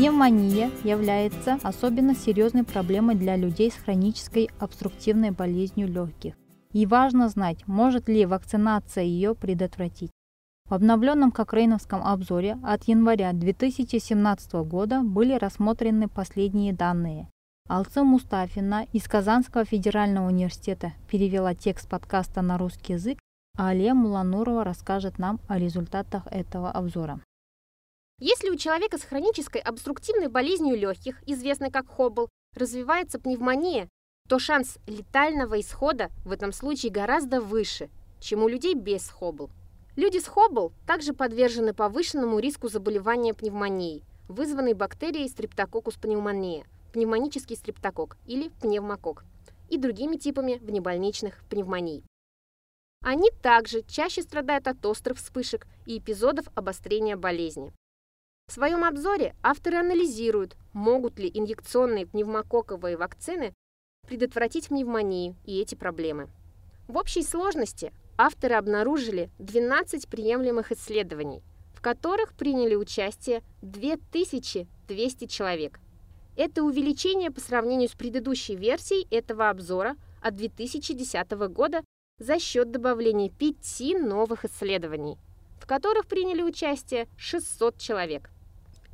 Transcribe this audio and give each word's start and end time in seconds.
Пневмония 0.00 0.70
является 0.82 1.58
особенно 1.62 2.14
серьезной 2.14 2.64
проблемой 2.64 3.16
для 3.16 3.36
людей 3.36 3.70
с 3.70 3.74
хронической 3.74 4.48
обструктивной 4.58 5.30
болезнью 5.30 5.88
легких. 5.88 6.32
И 6.72 6.86
важно 6.86 7.28
знать, 7.28 7.58
может 7.66 8.08
ли 8.08 8.24
вакцинация 8.24 9.04
ее 9.04 9.34
предотвратить. 9.34 10.10
В 10.70 10.72
обновленном 10.72 11.30
Кокрейновском 11.30 12.02
обзоре 12.02 12.56
от 12.62 12.84
января 12.84 13.34
2017 13.34 14.54
года 14.66 15.02
были 15.02 15.34
рассмотрены 15.34 16.08
последние 16.08 16.72
данные. 16.72 17.28
Алцы 17.68 18.02
Мустафина 18.02 18.86
из 18.94 19.06
Казанского 19.06 19.66
федерального 19.66 20.28
университета 20.28 20.92
перевела 21.10 21.54
текст 21.54 21.90
подкаста 21.90 22.40
на 22.40 22.56
русский 22.56 22.94
язык, 22.94 23.18
а 23.58 23.68
Алия 23.68 23.92
Муланурова 23.92 24.64
расскажет 24.64 25.18
нам 25.18 25.40
о 25.46 25.58
результатах 25.58 26.26
этого 26.30 26.70
обзора. 26.70 27.20
Если 28.20 28.50
у 28.50 28.56
человека 28.56 28.98
с 28.98 29.02
хронической 29.02 29.62
обструктивной 29.62 30.28
болезнью 30.28 30.76
легких, 30.76 31.22
известной 31.26 31.70
как 31.70 31.88
Хоббл, 31.88 32.28
развивается 32.54 33.18
пневмония, 33.18 33.88
то 34.28 34.38
шанс 34.38 34.76
летального 34.86 35.58
исхода 35.58 36.10
в 36.26 36.32
этом 36.32 36.52
случае 36.52 36.92
гораздо 36.92 37.40
выше, 37.40 37.88
чем 38.20 38.42
у 38.42 38.48
людей 38.48 38.74
без 38.74 39.08
Хоббл. 39.08 39.50
Люди 39.96 40.18
с 40.18 40.26
Хоббл 40.26 40.72
также 40.86 41.14
подвержены 41.14 41.72
повышенному 41.72 42.38
риску 42.40 42.68
заболевания 42.68 43.32
пневмонией, 43.32 44.04
вызванной 44.28 44.74
бактерией 44.74 45.28
стрептококус 45.28 45.94
пневмония, 45.94 46.66
пневмонический 46.92 47.56
стрептокок 47.56 48.18
или 48.26 48.50
пневмокок, 48.60 49.24
и 49.70 49.78
другими 49.78 50.16
типами 50.16 50.58
внебольничных 50.60 51.42
пневмоний. 51.48 52.04
Они 53.02 53.30
также 53.42 53.82
чаще 53.82 54.20
страдают 54.20 54.68
от 54.68 54.84
острых 54.84 55.16
вспышек 55.16 55.66
и 55.86 55.98
эпизодов 55.98 56.46
обострения 56.54 57.16
болезни. 57.16 57.72
В 58.50 58.52
своем 58.52 58.82
обзоре 58.82 59.36
авторы 59.44 59.76
анализируют, 59.76 60.56
могут 60.72 61.20
ли 61.20 61.30
инъекционные 61.32 62.04
пневмококковые 62.04 62.96
вакцины 62.96 63.54
предотвратить 64.08 64.70
пневмонию 64.70 65.36
и 65.44 65.60
эти 65.60 65.76
проблемы. 65.76 66.28
В 66.88 66.96
общей 66.96 67.22
сложности 67.22 67.92
авторы 68.18 68.56
обнаружили 68.56 69.30
12 69.38 70.08
приемлемых 70.08 70.72
исследований, 70.72 71.44
в 71.72 71.80
которых 71.80 72.32
приняли 72.32 72.74
участие 72.74 73.44
2200 73.62 75.26
человек. 75.26 75.78
Это 76.36 76.64
увеличение 76.64 77.30
по 77.30 77.40
сравнению 77.40 77.88
с 77.88 77.92
предыдущей 77.92 78.56
версией 78.56 79.06
этого 79.12 79.48
обзора 79.48 79.94
от 80.20 80.34
2010 80.34 81.30
года 81.52 81.84
за 82.18 82.40
счет 82.40 82.72
добавления 82.72 83.30
пяти 83.30 83.94
новых 83.94 84.44
исследований, 84.44 85.18
в 85.60 85.68
которых 85.68 86.08
приняли 86.08 86.42
участие 86.42 87.06
600 87.16 87.78
человек. 87.78 88.28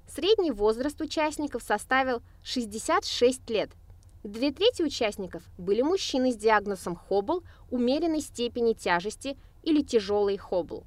Средний 0.09 0.53
возраст 0.53 1.01
участников 1.01 1.63
составил 1.63 2.23
66 2.43 3.51
лет– 3.51 3.71
Две 4.27 4.51
трети 4.51 4.83
участников 4.83 5.45
были 5.57 5.83
мужчины 5.83 6.33
с 6.33 6.37
диагнозом 6.37 6.97
Хоббл 6.97 7.45
умеренной 7.71 8.21
степени 8.21 8.73
тяжести 8.73 9.39
или 9.63 9.83
тяжелый 9.83 10.37
Хоббл. 10.37 10.83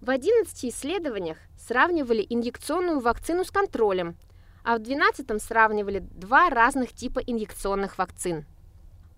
В 0.00 0.08
11 0.08 0.66
исследованиях 0.66 1.38
сравнивали 1.58 2.24
инъекционную 2.30 3.00
вакцину 3.00 3.44
с 3.44 3.50
контролем, 3.50 4.16
а 4.62 4.76
в 4.76 4.82
12 4.82 5.42
сравнивали 5.42 5.98
два 5.98 6.48
разных 6.48 6.92
типа 6.92 7.18
инъекционных 7.18 7.98
вакцин. 7.98 8.46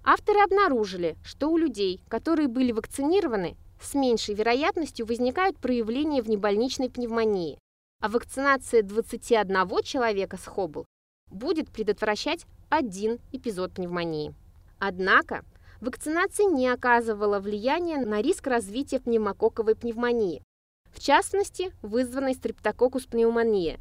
Авторы 0.03 0.41
обнаружили, 0.41 1.19
что 1.23 1.51
у 1.51 1.59
людей, 1.59 2.01
которые 2.09 2.49
были 2.49 2.73
вакцинированы, 2.73 3.59
с 3.83 3.93
меньшей 3.93 4.35
вероятностью 4.35 5.05
возникают 5.05 5.59
проявления 5.59 6.23
внебольничной 6.23 6.89
пневмонии, 6.89 7.59
а 8.03 8.09
вакцинация 8.09 8.83
21 8.83 9.83
человека 9.85 10.37
с 10.37 10.45
Хоббл 10.45 10.85
будет 11.31 11.71
предотвращать 11.71 12.47
один 12.69 13.21
эпизод 13.31 13.75
пневмонии. 13.75 14.35
Однако 14.81 15.45
вакцинация 15.81 16.47
не 16.47 16.67
оказывала 16.67 17.39
влияния 17.39 17.99
на 17.99 18.21
риск 18.21 18.49
развития 18.49 18.99
пневмококковой 18.99 19.77
пневмонии, 19.77 20.43
в 20.91 20.99
частности, 20.99 21.73
вызванной 21.81 22.35
стрептококус 22.35 23.07
пневмония, 23.07 23.79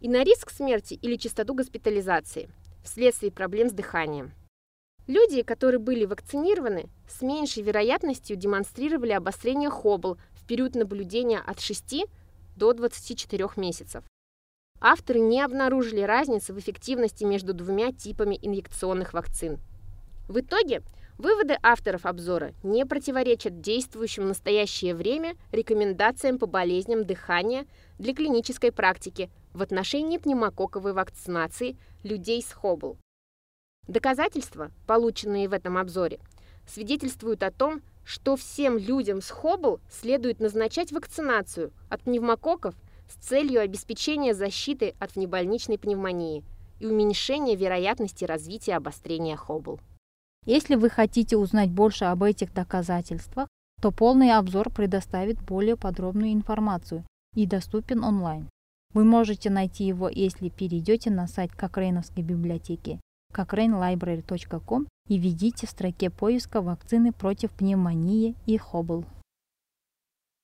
и 0.00 0.08
на 0.08 0.24
риск 0.24 0.50
смерти 0.50 0.94
или 0.94 1.16
частоту 1.16 1.52
госпитализации 1.54 2.48
вследствие 2.82 3.30
проблем 3.30 3.68
с 3.68 3.72
дыханием. 3.72 4.32
Люди, 5.06 5.42
которые 5.42 5.78
были 5.78 6.06
вакцинированы, 6.06 6.88
с 7.06 7.20
меньшей 7.20 7.62
вероятностью 7.62 8.34
демонстрировали 8.36 9.12
обострение 9.12 9.68
Хоббл 9.68 10.16
в 10.30 10.46
период 10.46 10.74
наблюдения 10.74 11.38
от 11.38 11.60
6 11.60 12.06
до 12.56 12.72
24 12.72 13.48
месяцев 13.56 14.04
авторы 14.82 15.20
не 15.20 15.40
обнаружили 15.40 16.00
разницы 16.00 16.52
в 16.52 16.58
эффективности 16.58 17.24
между 17.24 17.54
двумя 17.54 17.92
типами 17.92 18.38
инъекционных 18.42 19.14
вакцин. 19.14 19.58
В 20.28 20.40
итоге 20.40 20.82
выводы 21.18 21.56
авторов 21.62 22.04
обзора 22.04 22.52
не 22.62 22.84
противоречат 22.84 23.60
действующим 23.60 24.24
в 24.24 24.28
настоящее 24.28 24.94
время 24.94 25.36
рекомендациям 25.52 26.38
по 26.38 26.46
болезням 26.46 27.04
дыхания 27.04 27.66
для 27.98 28.14
клинической 28.14 28.72
практики 28.72 29.30
в 29.52 29.62
отношении 29.62 30.18
пневмококковой 30.18 30.92
вакцинации 30.92 31.76
людей 32.02 32.42
с 32.42 32.52
Хоббл. 32.52 32.98
Доказательства, 33.86 34.70
полученные 34.86 35.48
в 35.48 35.52
этом 35.52 35.76
обзоре, 35.76 36.18
свидетельствуют 36.66 37.42
о 37.42 37.50
том, 37.50 37.82
что 38.04 38.36
всем 38.36 38.78
людям 38.78 39.20
с 39.20 39.30
Хоббл 39.30 39.80
следует 39.90 40.40
назначать 40.40 40.92
вакцинацию 40.92 41.72
от 41.88 42.02
пневмококков– 42.02 42.74
с 43.12 43.26
целью 43.26 43.60
обеспечения 43.60 44.34
защиты 44.34 44.94
от 44.98 45.14
внебольничной 45.14 45.78
пневмонии 45.78 46.42
и 46.80 46.86
уменьшения 46.86 47.56
вероятности 47.56 48.24
развития 48.24 48.74
обострения 48.76 49.36
Хоббл. 49.36 49.80
Если 50.46 50.74
вы 50.74 50.90
хотите 50.90 51.36
узнать 51.36 51.70
больше 51.70 52.06
об 52.06 52.22
этих 52.22 52.52
доказательствах, 52.52 53.48
то 53.80 53.90
полный 53.90 54.32
обзор 54.32 54.70
предоставит 54.70 55.40
более 55.40 55.76
подробную 55.76 56.32
информацию 56.32 57.04
и 57.34 57.46
доступен 57.46 58.02
онлайн. 58.02 58.48
Вы 58.94 59.04
можете 59.04 59.50
найти 59.50 59.84
его, 59.84 60.08
если 60.08 60.48
перейдете 60.48 61.10
на 61.10 61.26
сайт 61.26 61.52
Кокрейновской 61.52 62.22
библиотеки 62.22 63.00
cochranelibrary.com 63.32 64.86
и 65.08 65.18
введите 65.18 65.66
в 65.66 65.70
строке 65.70 66.10
поиска 66.10 66.60
вакцины 66.60 67.12
против 67.12 67.50
пневмонии 67.50 68.34
и 68.46 68.56
Хоббл. 68.56 69.04